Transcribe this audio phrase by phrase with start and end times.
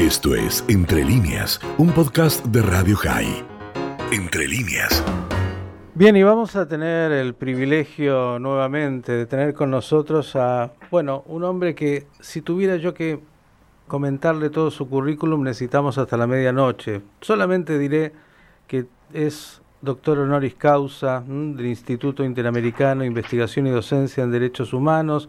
[0.00, 3.44] Esto es Entre líneas, un podcast de Radio High.
[4.10, 5.04] Entre líneas.
[5.94, 11.44] Bien, y vamos a tener el privilegio nuevamente de tener con nosotros a, bueno, un
[11.44, 13.20] hombre que si tuviera yo que
[13.88, 17.02] comentarle todo su currículum necesitamos hasta la medianoche.
[17.20, 18.14] Solamente diré
[18.66, 25.28] que es doctor honoris causa del Instituto Interamericano de Investigación y Docencia en Derechos Humanos,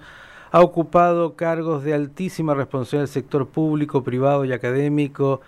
[0.52, 5.42] ha ocupado cargos de altísima responsabilidad del sector público, privado y académico,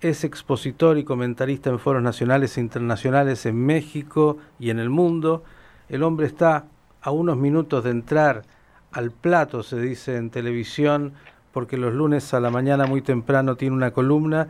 [0.00, 5.42] es expositor y comentarista en foros nacionales e internacionales en México y en el mundo.
[5.88, 6.64] El hombre está
[7.02, 8.44] a unos minutos de entrar
[8.90, 11.12] al plato, se dice en televisión,
[11.52, 14.48] porque los lunes a la mañana muy temprano tiene una columna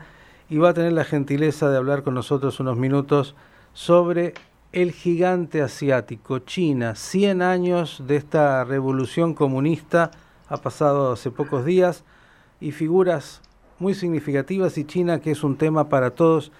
[0.48, 3.34] y va a tener la gentileza de hablar con nosotros unos minutos
[3.72, 4.34] sobre
[4.72, 10.10] el gigante asiático, China, 100 años de esta revolución comunista,
[10.48, 12.04] ha pasado hace pocos días,
[12.60, 13.40] y figuras
[13.78, 16.52] muy significativas, y China, que es un tema para todos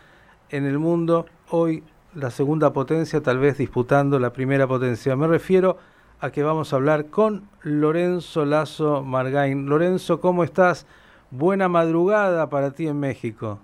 [0.51, 1.83] en el mundo, hoy
[2.15, 5.15] la segunda potencia, tal vez disputando la primera potencia.
[5.15, 5.77] Me refiero
[6.21, 9.67] a que vamos a hablar con Lorenzo Lazo Margain.
[9.67, 10.87] Lorenzo, ¿cómo estás?
[11.31, 13.61] Buena madrugada para ti en México.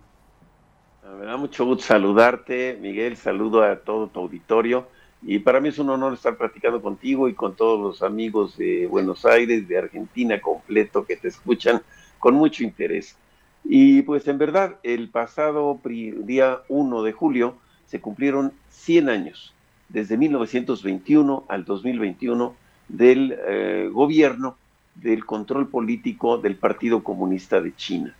[1.18, 4.88] Me da mucho gusto saludarte, Miguel, saludo a todo tu auditorio
[5.22, 8.86] y para mí es un honor estar platicando contigo y con todos los amigos de
[8.86, 11.82] Buenos Aires, de Argentina completo que te escuchan
[12.18, 13.16] con mucho interés.
[13.64, 17.56] Y pues en verdad, el pasado día 1 de julio
[17.86, 19.54] se cumplieron 100 años,
[19.88, 22.54] desde 1921 al 2021,
[22.88, 24.56] del eh, gobierno
[24.96, 28.14] del control político del Partido Comunista de China.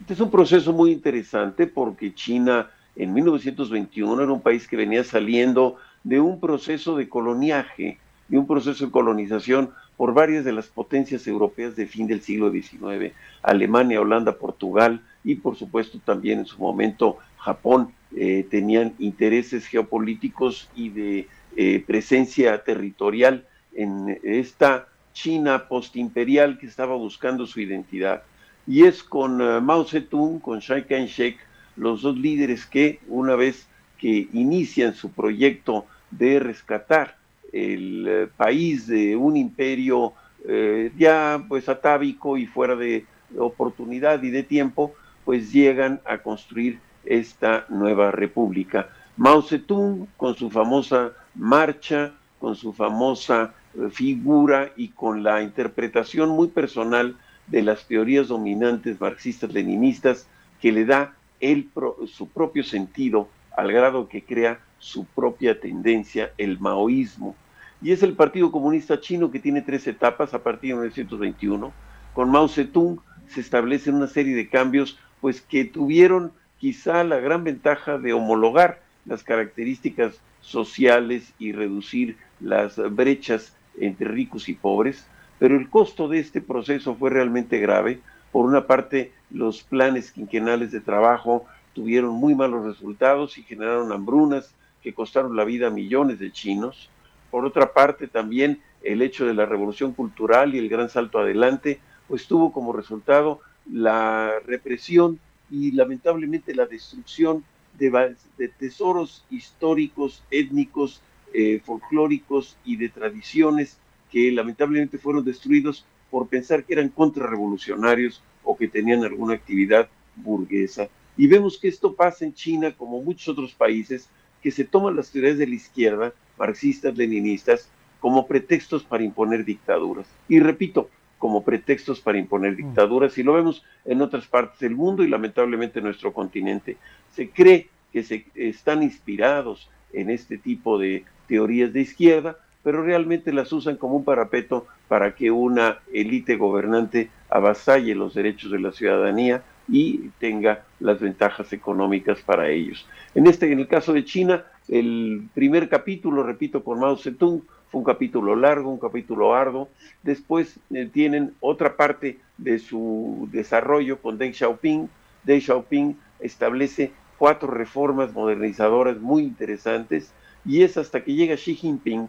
[0.00, 5.04] Este es un proceso muy interesante porque China en 1921 era un país que venía
[5.04, 10.66] saliendo de un proceso de coloniaje, de un proceso de colonización por varias de las
[10.66, 16.46] potencias europeas de fin del siglo XIX, Alemania, Holanda, Portugal y por supuesto también en
[16.46, 25.68] su momento Japón, eh, tenían intereses geopolíticos y de eh, presencia territorial en esta China
[25.68, 28.22] postimperial que estaba buscando su identidad
[28.66, 31.38] y es con eh, Mao Zedong, con Chiang Kai-shek,
[31.76, 33.66] los dos líderes que una vez
[33.98, 37.16] que inician su proyecto de rescatar
[37.52, 40.12] el eh, país de un imperio
[40.46, 43.06] eh, ya pues atávico y fuera de
[43.38, 48.88] oportunidad y de tiempo, pues llegan a construir esta nueva república.
[49.16, 53.54] Mao Zedong con su famosa marcha, con su famosa
[53.90, 60.26] figura y con la interpretación muy personal de las teorías dominantes marxistas-leninistas
[60.60, 61.68] que le da el
[62.06, 67.36] su propio sentido al grado que crea su propia tendencia, el maoísmo.
[67.80, 71.72] Y es el Partido Comunista Chino que tiene tres etapas a partir de 1921.
[72.14, 77.44] Con Mao Zedong se establecen una serie de cambios pues que tuvieron quizá la gran
[77.44, 85.06] ventaja de homologar las características sociales y reducir las brechas entre ricos y pobres,
[85.44, 88.00] pero el costo de este proceso fue realmente grave.
[88.32, 91.44] Por una parte, los planes quinquenales de trabajo
[91.74, 96.88] tuvieron muy malos resultados y generaron hambrunas que costaron la vida a millones de chinos.
[97.30, 101.78] Por otra parte, también el hecho de la revolución cultural y el gran salto adelante,
[102.08, 103.40] pues tuvo como resultado
[103.70, 107.44] la represión y lamentablemente la destrucción
[107.74, 111.02] de, tesoros históricos, étnicos,
[111.34, 113.76] eh, folclóricos y de tradiciones
[114.14, 120.88] que lamentablemente fueron destruidos por pensar que eran contrarrevolucionarios o que tenían alguna actividad burguesa.
[121.16, 124.08] Y vemos que esto pasa en China como muchos otros países
[124.40, 130.06] que se toman las teorías de la izquierda, marxistas, leninistas, como pretextos para imponer dictaduras.
[130.28, 130.88] Y repito,
[131.18, 132.56] como pretextos para imponer mm.
[132.56, 136.76] dictaduras, y lo vemos en otras partes del mundo y lamentablemente en nuestro continente.
[137.10, 143.32] Se cree que se están inspirados en este tipo de teorías de izquierda, pero realmente
[143.32, 148.72] las usan como un parapeto para que una élite gobernante avasalle los derechos de la
[148.72, 152.86] ciudadanía y tenga las ventajas económicas para ellos.
[153.14, 157.80] En este, en el caso de China, el primer capítulo, repito, con Mao Zedong, fue
[157.80, 159.68] un capítulo largo, un capítulo arduo.
[160.02, 164.88] Después eh, tienen otra parte de su desarrollo con Deng Xiaoping.
[165.24, 170.12] Deng Xiaoping establece cuatro reformas modernizadoras muy interesantes
[170.44, 172.08] y es hasta que llega Xi Jinping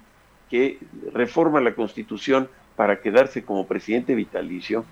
[0.50, 0.80] que
[1.14, 4.86] reforma la constitución para quedarse como presidente vitalicio,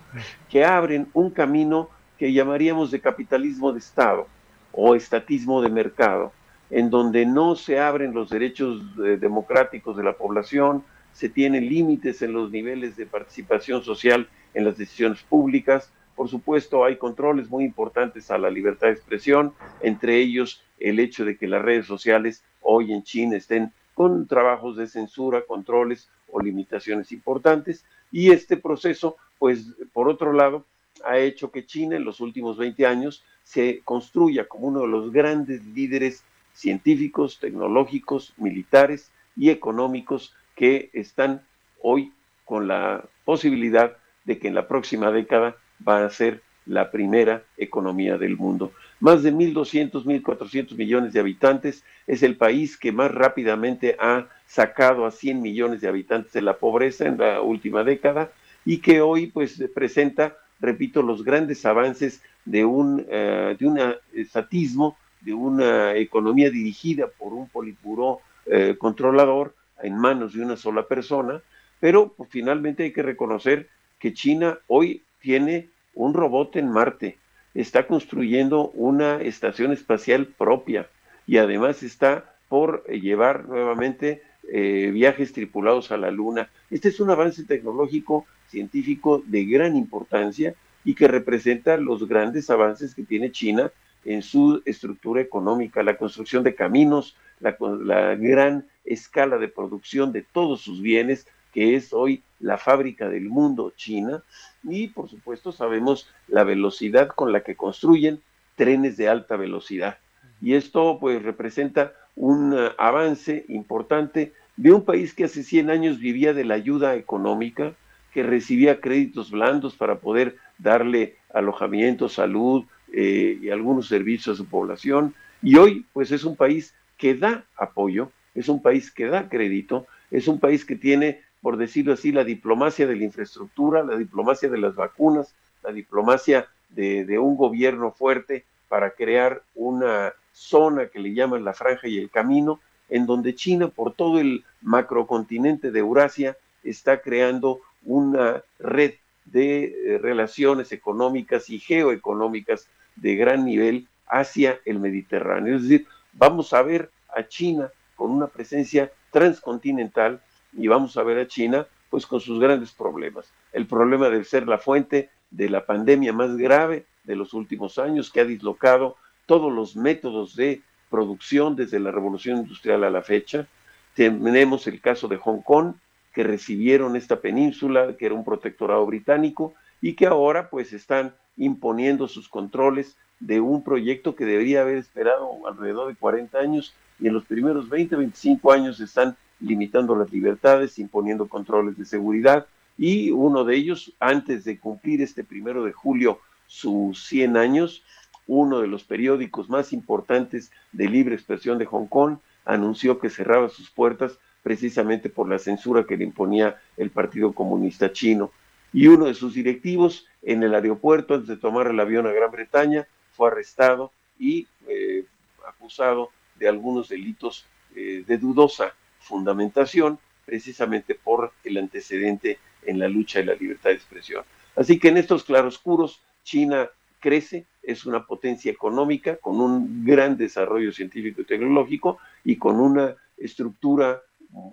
[0.50, 4.28] que abren un camino que llamaríamos de capitalismo de Estado
[4.72, 6.32] o estatismo de mercado,
[6.70, 12.22] en donde no se abren los derechos eh, democráticos de la población, se tienen límites
[12.22, 17.64] en los niveles de participación social en las decisiones públicas, por supuesto, hay controles muy
[17.64, 22.44] importantes a la libertad de expresión, entre ellos el hecho de que las redes sociales
[22.62, 27.86] hoy en China estén con trabajos de censura, controles o limitaciones importantes.
[28.12, 30.66] Y este proceso, pues, por otro lado,
[31.06, 35.12] ha hecho que China en los últimos 20 años se construya como uno de los
[35.12, 36.24] grandes líderes
[36.54, 41.42] científicos, tecnológicos, militares y económicos que están
[41.82, 42.14] hoy
[42.46, 45.56] con la posibilidad de que en la próxima década
[45.86, 48.72] va a ser la primera economía del mundo.
[49.04, 55.06] Más de 1.200, 1.400 millones de habitantes, es el país que más rápidamente ha sacado
[55.06, 58.32] a 100 millones de habitantes de la pobreza en la última década
[58.64, 63.78] y que hoy pues presenta, repito, los grandes avances de un, eh, de un
[64.14, 70.88] estatismo, de una economía dirigida por un politburó eh, controlador en manos de una sola
[70.88, 71.42] persona,
[71.82, 73.68] pero pues, finalmente hay que reconocer
[74.00, 77.18] que China hoy tiene un robot en Marte,
[77.54, 80.90] está construyendo una estación espacial propia
[81.28, 84.22] y además está por llevar nuevamente
[84.52, 86.50] eh, viajes tripulados a la Luna.
[86.70, 90.54] Este es un avance tecnológico científico de gran importancia
[90.84, 93.72] y que representa los grandes avances que tiene China
[94.06, 100.24] en su estructura económica, la construcción de caminos, la, la gran escala de producción de
[100.24, 104.22] todos sus bienes, que es hoy la fábrica del mundo, China,
[104.64, 108.22] y por supuesto sabemos la velocidad con la que construyen
[108.56, 109.98] trenes de alta velocidad.
[110.42, 116.00] Y esto pues representa un uh, avance importante de un país que hace 100 años
[116.00, 117.74] vivía de la ayuda económica,
[118.14, 124.46] que recibía créditos blandos para poder darle alojamiento, salud eh, y algunos servicios a su
[124.46, 125.16] población.
[125.42, 129.88] Y hoy pues es un país que da apoyo, es un país que da crédito,
[130.12, 134.50] es un país que tiene por decirlo así, la diplomacia de la infraestructura, la diplomacia
[134.50, 141.14] de las vacunas, la diplomacia de, un gobierno fuerte para crear una zona que le
[141.14, 146.38] llaman la franja y el camino, en donde China, por todo el macrocontinente de Eurasia,
[146.64, 148.94] está creando una red
[149.26, 155.58] de eh, relaciones económicas y geoeconómicas de gran nivel hacia el Mediterráneo.
[155.58, 160.22] Es decir, vamos a ver a China con una presencia transcontinental
[160.56, 163.32] y vamos a ver a China pues con sus grandes problemas.
[163.52, 168.10] El problema de ser la fuente de la pandemia más grave de los últimos años
[168.12, 168.96] que ha dislocado
[169.26, 173.48] todos los métodos de producción desde la revolución industrial a la fecha.
[173.96, 175.76] Tenemos el caso de Hong Kong,
[176.14, 182.08] que recibieron esta península, que era un protectorado británico, y que ahora pues están imponiendo
[182.08, 187.14] sus controles de un proyecto que debería haber esperado alrededor de 40 años y en
[187.14, 192.48] los primeros 20, 25 años están limitando las libertades, imponiendo controles de seguridad
[192.78, 197.84] y uno de ellos, antes de cumplir este primero de julio sus 100 años,
[198.28, 203.50] uno de los periódicos más importantes de libre expresión de Hong Kong anunció que cerraba
[203.50, 208.32] sus puertas precisamente por la censura que le imponía el Partido Comunista Chino.
[208.74, 212.32] Y uno de sus directivos en el aeropuerto, antes de tomar el avión a Gran
[212.32, 215.06] Bretaña, fue arrestado y eh,
[215.48, 217.46] acusado de algunos delitos
[217.76, 223.76] eh, de dudosa fundamentación precisamente por el antecedente en la lucha de la libertad de
[223.76, 224.24] expresión.
[224.56, 226.70] Así que en estos claroscuros, China
[227.00, 232.96] crece, es una potencia económica con un gran desarrollo científico y tecnológico y con una
[233.18, 234.02] estructura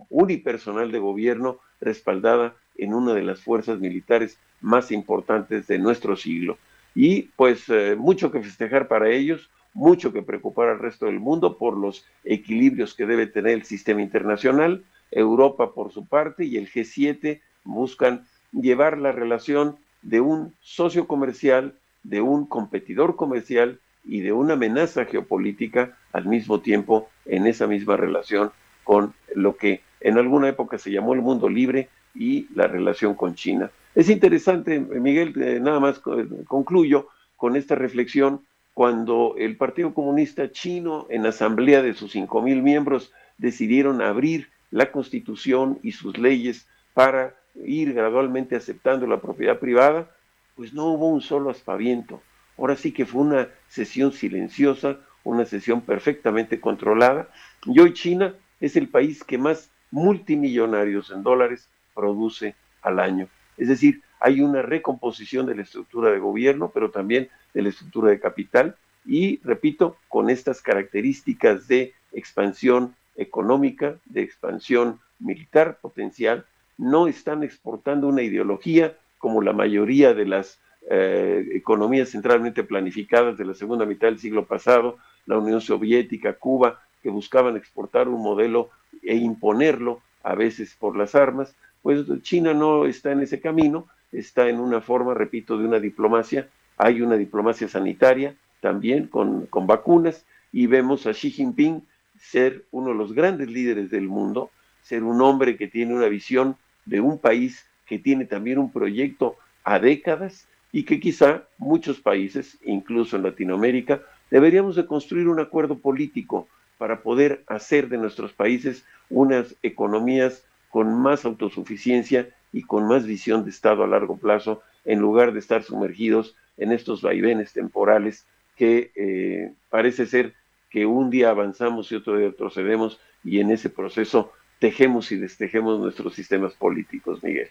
[0.08, 6.58] unipersonal de gobierno respaldada en una de las fuerzas militares más importantes de nuestro siglo.
[6.94, 11.56] Y pues eh, mucho que festejar para ellos, mucho que preocupar al resto del mundo
[11.58, 14.84] por los equilibrios que debe tener el sistema internacional.
[15.10, 21.74] Europa, por su parte, y el G7 buscan llevar la relación de un socio comercial,
[22.02, 27.96] de un competidor comercial y de una amenaza geopolítica al mismo tiempo en esa misma
[27.96, 28.50] relación
[28.84, 33.34] con lo que en alguna época se llamó el mundo libre y la relación con
[33.34, 33.70] China.
[33.94, 36.00] Es interesante, Miguel, eh, nada más
[36.46, 38.42] concluyo con esta reflexión
[38.80, 44.90] cuando el Partido Comunista Chino, en asamblea de sus cinco mil miembros, decidieron abrir la
[44.90, 50.10] constitución y sus leyes para ir gradualmente aceptando la propiedad privada,
[50.56, 52.22] pues no hubo un solo aspaviento.
[52.56, 57.28] Ahora sí que fue una sesión silenciosa, una sesión perfectamente controlada.
[57.66, 63.28] Y hoy China es el país que más multimillonarios en dólares produce al año.
[63.58, 68.10] Es decir, hay una recomposición de la estructura de gobierno, pero también de la estructura
[68.10, 68.76] de capital.
[69.06, 76.44] Y, repito, con estas características de expansión económica, de expansión militar potencial,
[76.76, 83.44] no están exportando una ideología como la mayoría de las eh, economías centralmente planificadas de
[83.44, 88.70] la segunda mitad del siglo pasado, la Unión Soviética, Cuba, que buscaban exportar un modelo
[89.02, 94.48] e imponerlo, a veces por las armas, pues China no está en ese camino, está
[94.48, 100.24] en una forma, repito, de una diplomacia, hay una diplomacia sanitaria también con, con vacunas,
[100.52, 101.82] y vemos a Xi Jinping
[102.18, 104.50] ser uno de los grandes líderes del mundo,
[104.82, 109.36] ser un hombre que tiene una visión de un país que tiene también un proyecto
[109.64, 115.78] a décadas y que quizá muchos países, incluso en Latinoamérica, deberíamos de construir un acuerdo
[115.78, 116.46] político
[116.78, 123.44] para poder hacer de nuestros países unas economías con más autosuficiencia y con más visión
[123.44, 128.26] de Estado a largo plazo, en lugar de estar sumergidos en estos vaivenes temporales
[128.56, 130.34] que eh, parece ser
[130.68, 135.80] que un día avanzamos y otro día retrocedemos y en ese proceso tejemos y destejemos
[135.80, 137.48] nuestros sistemas políticos, Miguel.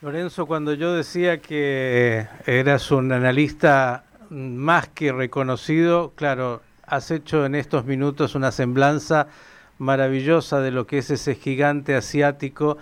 [0.00, 7.54] Lorenzo, cuando yo decía que eras un analista más que reconocido, claro, has hecho en
[7.54, 9.28] estos minutos una semblanza
[9.78, 12.78] maravillosa de lo que es ese gigante asiático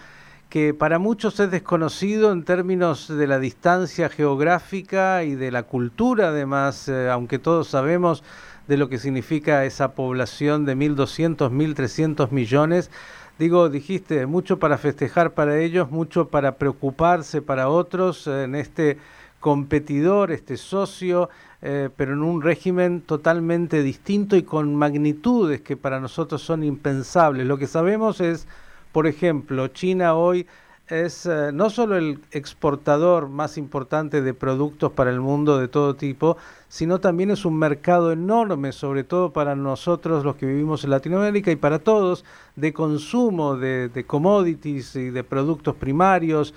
[0.50, 6.28] que para muchos es desconocido en términos de la distancia geográfica y de la cultura,
[6.28, 8.24] además, eh, aunque todos sabemos
[8.66, 12.90] de lo que significa esa población de 1.200, 1.300 millones.
[13.38, 18.98] Digo, dijiste, mucho para festejar para ellos, mucho para preocuparse para otros en este
[19.38, 21.30] competidor, este socio,
[21.62, 27.46] eh, pero en un régimen totalmente distinto y con magnitudes que para nosotros son impensables.
[27.46, 28.48] Lo que sabemos es,
[28.92, 30.46] por ejemplo, China hoy
[30.90, 35.94] es eh, no solo el exportador más importante de productos para el mundo de todo
[35.94, 36.36] tipo,
[36.68, 41.50] sino también es un mercado enorme, sobre todo para nosotros los que vivimos en Latinoamérica
[41.52, 42.24] y para todos,
[42.56, 46.54] de consumo de, commodities y de productos primarios.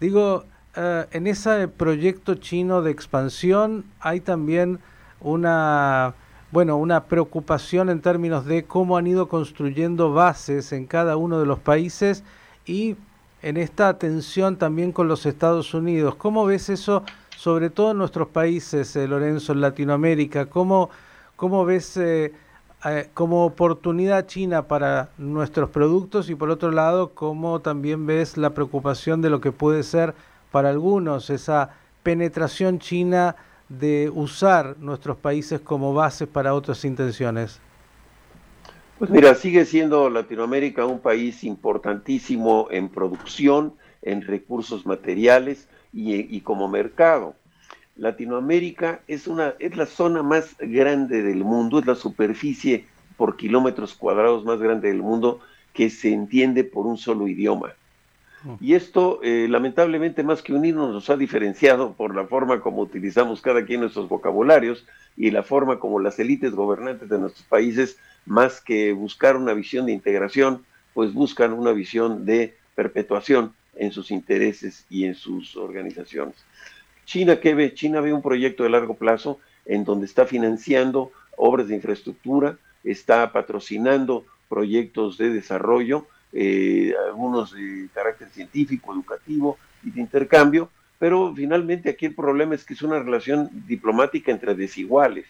[0.00, 4.80] Digo, eh, en ese proyecto chino de expansión hay también
[5.20, 6.14] una,
[6.52, 11.46] bueno, una preocupación en términos de cómo han ido construyendo bases en cada uno de
[11.46, 12.22] los países
[12.64, 12.96] y
[13.42, 16.14] en esta tensión también con los Estados Unidos.
[16.14, 17.02] ¿Cómo ves eso,
[17.36, 20.46] sobre todo en nuestros países, eh, Lorenzo, en Latinoamérica?
[20.46, 20.90] ¿Cómo,
[21.36, 22.32] cómo ves eh,
[23.14, 29.22] como oportunidad china para nuestros productos y por otro lado, cómo también ves la preocupación
[29.22, 30.14] de lo que puede ser
[30.52, 31.70] para algunos esa
[32.02, 33.34] penetración china
[33.68, 37.60] de usar nuestros países como bases para otras intenciones?
[38.98, 46.68] Pues mira, sigue siendo Latinoamérica un país importantísimo en producción, en recursos materiales y, como
[46.68, 47.34] mercado.
[47.96, 53.94] Latinoamérica es, una, es la zona más grande del mundo, es la superficie por kilómetros
[53.94, 55.40] cuadrados más grande del mundo
[55.72, 57.74] que se entiende por un solo idioma.
[58.60, 63.40] Y esto, eh, lamentablemente, más que unirnos, nos ha diferenciado por la forma como utilizamos
[63.40, 68.60] cada quien nuestros vocabularios y la forma como las élites gobernantes de nuestros países, más
[68.60, 70.64] que buscar una visión de integración,
[70.94, 76.36] pues buscan una visión de perpetuación en sus intereses y en sus organizaciones.
[77.04, 77.74] China, ¿qué ve?
[77.74, 83.32] China ve un proyecto de largo plazo en donde está financiando obras de infraestructura, está
[83.32, 91.90] patrocinando proyectos de desarrollo, eh, algunos de carácter científico, educativo y de intercambio, pero finalmente
[91.90, 95.26] aquí el problema es que es una relación diplomática entre desiguales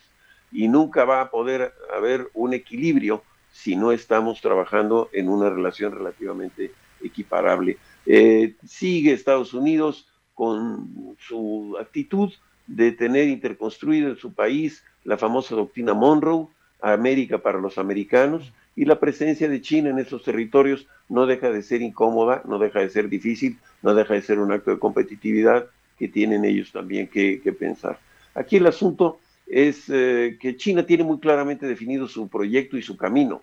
[0.52, 3.22] y nunca va a poder haber un equilibrio
[3.52, 6.72] si no estamos trabajando en una relación relativamente
[7.02, 7.78] equiparable.
[8.04, 12.32] Eh, sigue Estados Unidos con su actitud
[12.66, 16.48] de tener interconstruido en su país la famosa doctrina Monroe,
[16.80, 21.62] América para los americanos, y la presencia de China en esos territorios no deja de
[21.62, 25.66] ser incómoda, no deja de ser difícil, no deja de ser un acto de competitividad
[25.98, 27.98] que tienen ellos también que, pensar.
[28.34, 32.98] Aquí el asunto es eh, que China tiene muy claramente definido su proyecto y su
[32.98, 33.40] camino.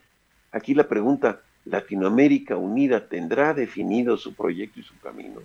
[0.52, 5.42] Aquí la pregunta, ¿Latinoamérica unida tendrá definido su proyecto y su camino?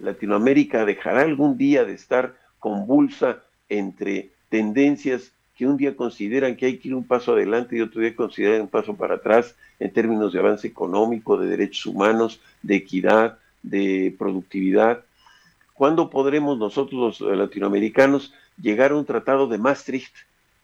[0.00, 6.78] ¿Latinoamérica dejará algún día de estar convulsa entre tendencias que un día consideran que hay
[6.78, 10.32] que ir un paso adelante y otro día consideran un paso para atrás en términos
[10.32, 15.04] de avance económico, de derechos humanos, de equidad, de productividad.
[15.74, 20.14] ¿Cuándo podremos nosotros los latinoamericanos llegar a un tratado de Maastricht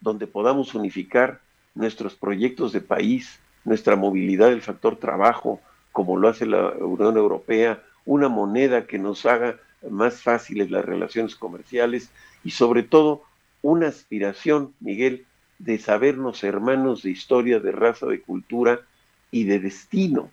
[0.01, 1.41] donde podamos unificar
[1.75, 5.61] nuestros proyectos de país, nuestra movilidad, el factor trabajo,
[5.93, 9.57] como lo hace la Unión Europea, una moneda que nos haga
[9.91, 12.09] más fáciles las relaciones comerciales
[12.43, 13.26] y sobre todo
[13.67, 15.27] una aspiración, Miguel,
[15.59, 18.81] de sabernos hermanos de historia, de raza, de cultura
[19.33, 20.31] y de destino.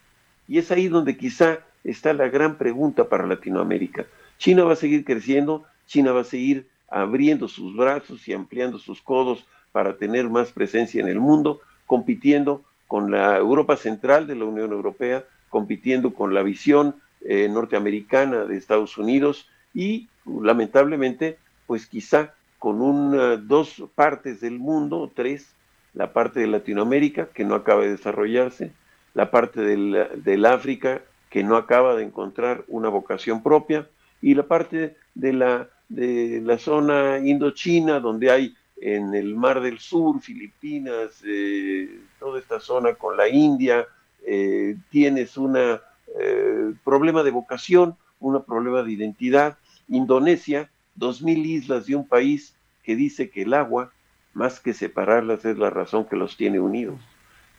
[0.48, 4.06] Y es ahí donde quizá está la gran pregunta para Latinoamérica.
[4.38, 9.02] China va a seguir creciendo, China va a seguir abriendo sus brazos y ampliando sus
[9.02, 14.46] codos para tener más presencia en el mundo, compitiendo con la Europa Central de la
[14.46, 22.36] Unión Europea, compitiendo con la visión eh, norteamericana de Estados Unidos y lamentablemente, pues quizá
[22.63, 25.53] con una, dos partes del mundo, tres,
[25.93, 28.72] la parte de Latinoamérica que no acaba de desarrollarse,
[29.13, 33.89] la parte del, del África que no acaba de encontrar una vocación propia
[34.22, 39.79] y la parte de la, de la zona indochina donde hay en el Mar del
[39.79, 43.86] Sur, Filipinas, eh, toda esta zona con la India,
[44.25, 49.58] eh, tienes un eh, problema de vocación, un problema de identidad.
[49.89, 53.92] Indonesia, dos mil islas de un país que dice que el agua,
[54.34, 57.00] más que separarlas, es la razón que los tiene unidos.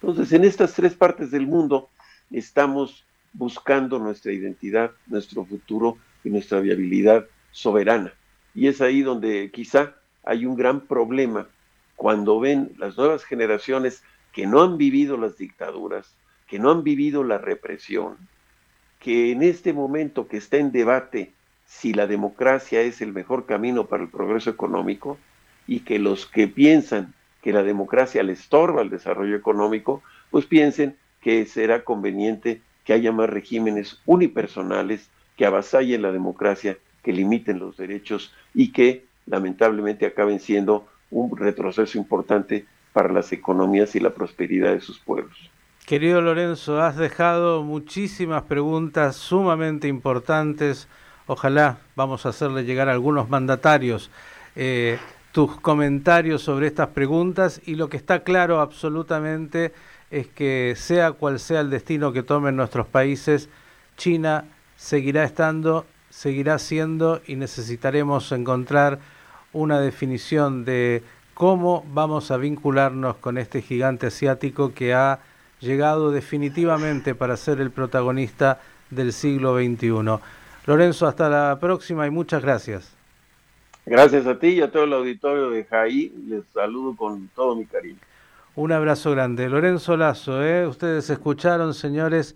[0.01, 1.89] Entonces, en estas tres partes del mundo
[2.31, 8.13] estamos buscando nuestra identidad, nuestro futuro y nuestra viabilidad soberana.
[8.55, 11.49] Y es ahí donde quizá hay un gran problema
[11.97, 16.15] cuando ven las nuevas generaciones que no han vivido las dictaduras,
[16.47, 18.17] que no han vivido la represión,
[19.01, 21.33] que en este momento que está en debate
[21.67, 25.19] si la democracia es el mejor camino para el progreso económico
[25.67, 30.97] y que los que piensan que la democracia le estorba al desarrollo económico, pues piensen
[31.21, 37.77] que será conveniente que haya más regímenes unipersonales que avasallen la democracia, que limiten los
[37.77, 44.73] derechos y que lamentablemente acaben siendo un retroceso importante para las economías y la prosperidad
[44.73, 45.51] de sus pueblos.
[45.87, 50.89] Querido Lorenzo, has dejado muchísimas preguntas sumamente importantes.
[51.27, 54.11] Ojalá vamos a hacerle llegar a algunos mandatarios
[54.57, 54.99] eh,
[55.33, 59.73] tus comentarios sobre estas preguntas y lo que está claro absolutamente
[60.13, 63.49] es que sea cual sea el destino que tomen nuestros países,
[63.97, 64.45] China
[64.77, 69.01] seguirá estando, seguirá siendo y necesitaremos encontrar
[69.53, 71.03] una definición de
[71.35, 75.19] cómo vamos a vincularnos con este gigante asiático que ha
[75.59, 78.61] llegado definitivamente para ser el protagonista
[78.91, 80.21] del siglo XXI.
[80.67, 82.97] Lorenzo, hasta la próxima y muchas gracias.
[83.87, 86.13] Gracias a ti y a todo el auditorio de JAI.
[86.29, 87.99] Les saludo con todo mi cariño.
[88.57, 89.49] Un abrazo grande.
[89.49, 90.67] Lorenzo Lazo, ¿eh?
[90.67, 92.35] ustedes escucharon, señores,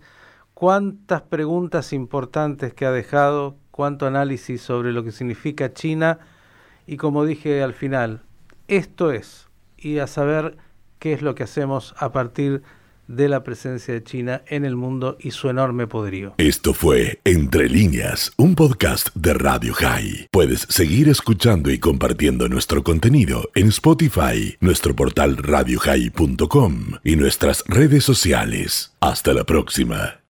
[0.53, 6.19] cuántas preguntas importantes que ha dejado, cuánto análisis sobre lo que significa China
[6.85, 8.23] y como dije al final,
[8.67, 10.57] esto es, y a saber
[10.97, 12.63] qué es lo que hacemos a partir
[13.09, 16.35] de la presencia de China en el mundo y su enorme poderío.
[16.37, 20.27] Esto fue Entre líneas, un podcast de Radio High.
[20.31, 28.03] Puedes seguir escuchando y compartiendo nuestro contenido en Spotify, nuestro portal radiohigh.com y nuestras redes
[28.03, 28.95] sociales.
[29.01, 30.18] Hasta la próxima.